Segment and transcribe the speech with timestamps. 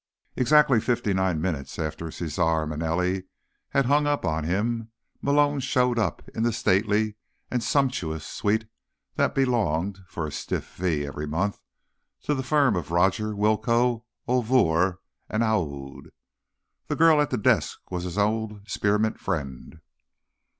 [0.35, 3.25] Exactly fifty nine minutes after Cesare Manelli
[3.69, 4.89] had hung up on him,
[5.21, 7.17] Malone showed up in the stately
[7.51, 8.65] and sumptuous suite
[9.13, 11.61] that belonged, for a stiff fee every month,
[12.23, 14.97] to the firm of Rodger, Willcoe, O'Vurr
[15.29, 16.09] and Aoud.
[16.87, 19.81] The girl at the desk was his old Spearmint friend.